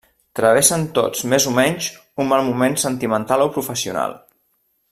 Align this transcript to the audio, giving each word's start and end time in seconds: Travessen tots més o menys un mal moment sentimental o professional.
Travessen 0.37 0.85
tots 0.95 1.21
més 1.33 1.45
o 1.51 1.53
menys 1.59 1.91
un 2.25 2.31
mal 2.33 2.49
moment 2.51 2.81
sentimental 2.87 3.47
o 3.49 3.51
professional. 3.59 4.21